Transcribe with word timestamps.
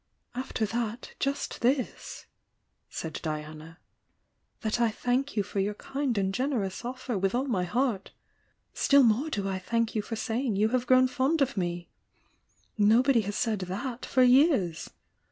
"After 0.33 0.65
that, 0.65 1.13
just 1.19 1.61
this," 1.61 2.25
said 2.89 3.19
Diana. 3.21 3.77
"That 4.61 4.81
I 4.81 4.89
thank 4.89 5.37
you 5.37 5.43
for 5.43 5.59
your 5.59 5.75
kind 5.75 6.17
and 6.17 6.33
generous 6.33 6.83
offer 6.83 7.19
with 7.19 7.35
all 7.35 7.45
my 7.45 7.65
heart! 7.65 8.09
Still 8.73 9.03
more 9.03 9.29
do 9.29 9.47
I 9.47 9.59
thank 9.59 9.93
you 9.93 10.01
for 10.01 10.15
saying 10.15 10.55
you 10.55 10.69
have 10.69 10.87
grown 10.87 11.07
fond 11.07 11.39
of 11.39 11.55
me! 11.55 11.87
Nobody 12.79 13.21
has 13.21 13.35
said 13.35 13.59
that 13.59 14.07
for 14.07 14.23
years! 14.23 14.89